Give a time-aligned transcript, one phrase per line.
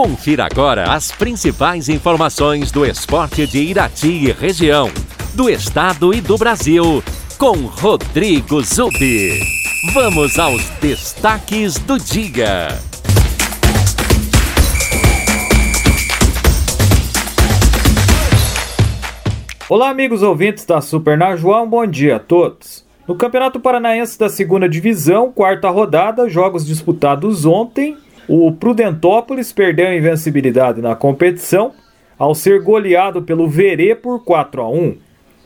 [0.00, 4.90] Confira agora as principais informações do esporte de Irati e região,
[5.34, 7.04] do estado e do Brasil,
[7.36, 9.38] com Rodrigo Zubi.
[9.92, 12.68] Vamos aos destaques do dia.
[19.68, 22.86] Olá, amigos ouvintes da Super Najuá, um bom dia a todos.
[23.06, 27.98] No Campeonato Paranaense da Segunda Divisão, quarta rodada, jogos disputados ontem,
[28.28, 31.72] o Prudentópolis perdeu a invencibilidade na competição
[32.18, 34.96] ao ser goleado pelo Verê por 4 a 1.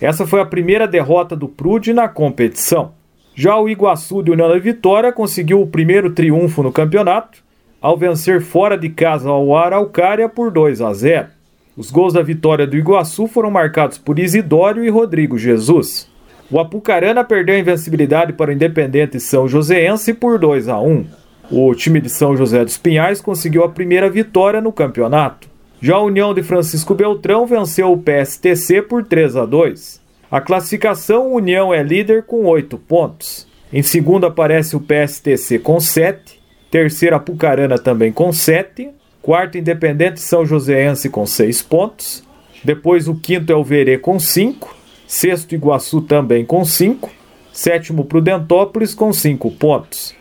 [0.00, 2.92] Essa foi a primeira derrota do Prude na competição.
[3.34, 7.44] Já o Iguaçu de União da Vitória conseguiu o primeiro triunfo no campeonato
[7.80, 11.28] ao vencer fora de casa ao Araucária por 2 a 0.
[11.76, 16.10] Os gols da vitória do Iguaçu foram marcados por Isidório e Rodrigo Jesus.
[16.50, 21.04] O Apucarana perdeu a invencibilidade para o Independente São Joséense por 2 a 1.
[21.50, 25.48] O time de São José dos Pinhais conseguiu a primeira vitória no campeonato.
[25.80, 30.00] Já a União de Francisco Beltrão venceu o PSTC por 3 a 2.
[30.28, 33.46] A classificação União é líder com 8 pontos.
[33.72, 38.90] Em segundo aparece o PSTC com 7, terceiro Apucarana também com 7,
[39.22, 42.24] quarto Independente São Joséense com 6 pontos,
[42.64, 44.74] depois o quinto é o Verê com 5,
[45.06, 47.08] sexto Iguaçu também com 5,
[47.52, 50.14] sétimo Prudentópolis com 5 pontos.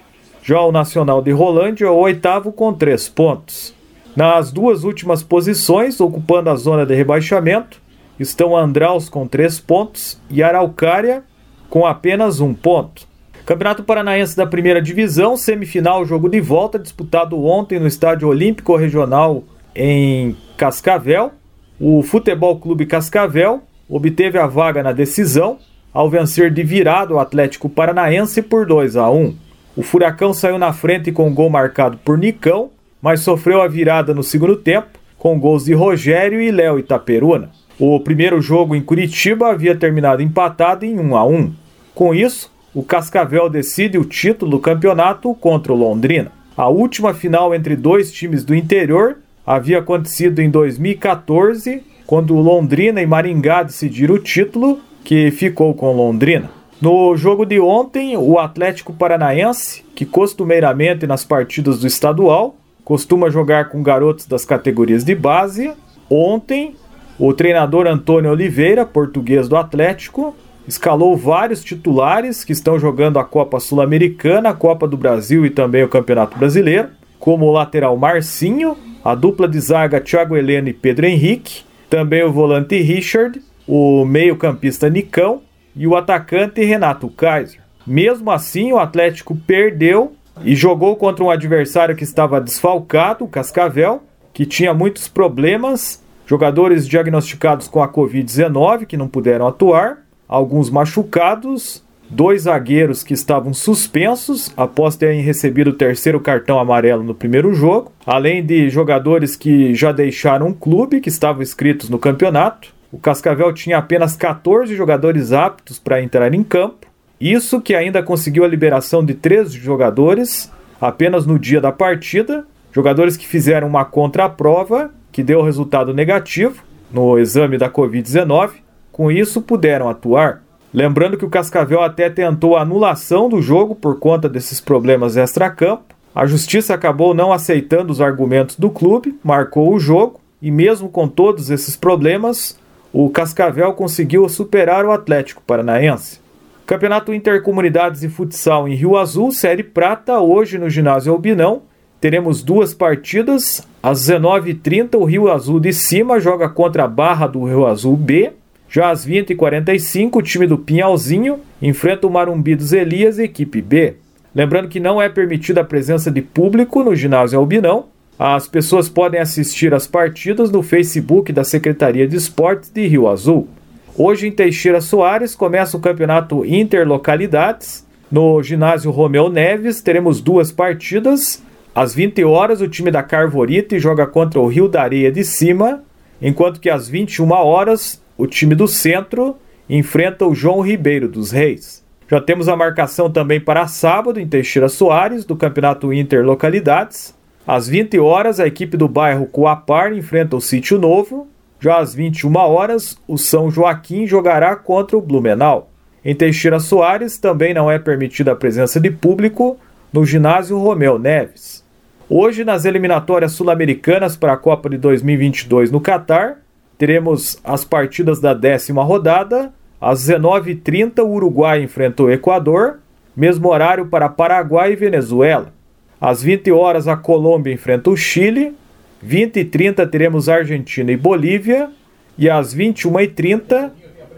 [0.48, 3.74] Já o Nacional de Rolândia é o oitavo com 3 pontos.
[4.16, 7.82] Nas duas últimas posições, ocupando a zona de rebaixamento,
[8.20, 11.24] estão Andraus com 3 pontos e Araucária
[11.68, 13.08] com apenas 1 ponto.
[13.44, 19.44] Campeonato Paranaense da Primeira Divisão, semifinal, jogo de volta, disputado ontem no Estádio Olímpico Regional
[19.76, 21.32] em Cascavel.
[21.80, 25.58] O Futebol Clube Cascavel obteve a vaga na decisão
[25.92, 29.45] ao vencer de virado o Atlético Paranaense por 2 a 1.
[29.76, 32.70] O Furacão saiu na frente com um gol marcado por Nicão,
[33.02, 37.50] mas sofreu a virada no segundo tempo com gols de Rogério e Léo Itaperuna.
[37.78, 41.54] O primeiro jogo em Curitiba havia terminado empatado em 1 a 1.
[41.94, 46.32] Com isso, o Cascavel decide o título do campeonato contra o Londrina.
[46.56, 53.02] A última final entre dois times do interior havia acontecido em 2014, quando o Londrina
[53.02, 56.50] e Maringá decidiram o título, que ficou com Londrina.
[56.82, 63.70] No jogo de ontem, o Atlético Paranaense, que costumeiramente nas partidas do estadual costuma jogar
[63.70, 65.72] com garotos das categorias de base,
[66.10, 66.76] ontem
[67.18, 70.36] o treinador Antônio Oliveira, português do Atlético,
[70.68, 75.84] escalou vários titulares que estão jogando a Copa Sul-Americana, a Copa do Brasil e também
[75.84, 81.06] o Campeonato Brasileiro, como o lateral Marcinho, a dupla de zaga Thiago Heleno e Pedro
[81.06, 85.42] Henrique, também o volante Richard, o meio-campista Nicão
[85.76, 87.62] e o atacante Renato Kaiser.
[87.86, 90.14] Mesmo assim, o Atlético perdeu
[90.44, 94.04] e jogou contra um adversário que estava desfalcado, o Cascavel,
[94.34, 101.84] que tinha muitos problemas, jogadores diagnosticados com a Covid-19 que não puderam atuar, alguns machucados,
[102.10, 107.92] dois zagueiros que estavam suspensos após terem recebido o terceiro cartão amarelo no primeiro jogo,
[108.06, 112.75] além de jogadores que já deixaram o clube, que estavam inscritos no campeonato.
[112.92, 116.88] O Cascavel tinha apenas 14 jogadores aptos para entrar em campo,
[117.20, 123.16] isso que ainda conseguiu a liberação de três jogadores apenas no dia da partida, jogadores
[123.16, 129.90] que fizeram uma contraprova que deu resultado negativo no exame da Covid-19 com isso, puderam
[129.90, 130.42] atuar.
[130.74, 135.94] Lembrando que o Cascavel até tentou a anulação do jogo por conta desses problemas extra-campo.
[136.16, 141.10] A justiça acabou não aceitando os argumentos do clube, marcou o jogo e, mesmo com
[141.10, 142.58] todos esses problemas,
[142.98, 146.22] o Cascavel conseguiu superar o Atlético Paranaense.
[146.66, 151.64] Campeonato Intercomunidades e Futsal em Rio Azul, Série Prata, hoje no ginásio Albinão.
[152.00, 153.68] Teremos duas partidas.
[153.84, 158.32] Às 19h30, o Rio Azul de Cima joga contra a Barra do Rio Azul B
[158.70, 163.96] já às 20h45, o time do Pinhalzinho enfrenta o Marumbi dos Elias, equipe B.
[164.34, 167.86] Lembrando que não é permitida a presença de público no ginásio Albinão.
[168.18, 173.50] As pessoas podem assistir às partidas no Facebook da Secretaria de Esportes de Rio Azul.
[173.98, 177.86] Hoje em Teixeira Soares começa o campeonato Interlocalidades.
[178.10, 181.44] No ginásio Romeu Neves teremos duas partidas.
[181.74, 185.84] Às 20 horas o time da Carvorite joga contra o Rio da Areia de Cima,
[186.22, 189.36] enquanto que às 21 horas o time do centro
[189.70, 191.84] enfrenta o João Ribeiro dos Reis.
[192.10, 197.14] Já temos a marcação também para sábado em Teixeira Soares, do Campeonato Interlocalidades.
[197.48, 201.28] Às 20 horas, a equipe do bairro Coapar enfrenta o Sítio Novo.
[201.60, 205.70] Já às 21 horas, o São Joaquim jogará contra o Blumenau.
[206.04, 209.58] Em Teixeira Soares também não é permitida a presença de público
[209.94, 211.64] no ginásio Romeu Neves.
[212.10, 216.40] Hoje, nas eliminatórias sul-americanas para a Copa de 2022 no Catar,
[216.80, 219.54] teremos as partidas da décima rodada.
[219.80, 222.80] Às 19h30, o Uruguai enfrenta o Equador,
[223.16, 225.55] mesmo horário para Paraguai e Venezuela.
[226.00, 228.54] Às 20 horas, a Colômbia enfrenta o Chile.
[229.02, 231.70] 20 e 30 teremos Argentina e Bolívia.
[232.18, 233.72] E às 21h30,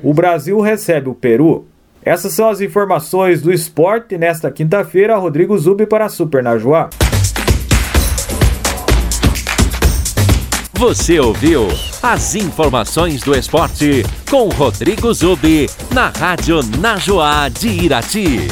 [0.04, 1.66] o Brasil recebe o Peru.
[2.04, 5.18] Essas são as informações do esporte nesta quinta-feira.
[5.18, 6.90] Rodrigo Zubi para a Super Najuá.
[10.74, 11.68] Você ouviu
[12.04, 18.48] as informações do esporte com Rodrigo Zubi na Rádio Najuá de Irati.